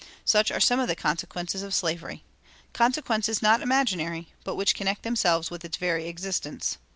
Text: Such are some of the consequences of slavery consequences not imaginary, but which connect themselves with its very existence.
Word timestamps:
Such 0.25 0.49
are 0.49 0.59
some 0.59 0.79
of 0.79 0.87
the 0.87 0.95
consequences 0.95 1.61
of 1.61 1.75
slavery 1.75 2.23
consequences 2.73 3.43
not 3.43 3.61
imaginary, 3.61 4.29
but 4.43 4.55
which 4.55 4.73
connect 4.73 5.03
themselves 5.03 5.51
with 5.51 5.63
its 5.63 5.77
very 5.77 6.07
existence. 6.07 6.79